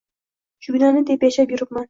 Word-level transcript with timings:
Shuginani 0.67 1.05
deb 1.11 1.29
yashab 1.29 1.57
yuribman 1.57 1.79